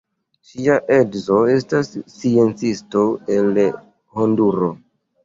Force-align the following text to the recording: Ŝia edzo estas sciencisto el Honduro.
Ŝia 0.51 0.77
edzo 0.93 1.35
estas 1.55 1.91
sciencisto 2.13 3.05
el 3.37 3.61
Honduro. 4.17 4.71